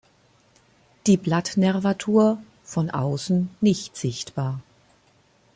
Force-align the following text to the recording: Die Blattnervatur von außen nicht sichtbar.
Die 1.05 1.15
Blattnervatur 1.15 2.41
von 2.63 2.89
außen 2.89 3.51
nicht 3.61 3.95
sichtbar. 3.95 4.59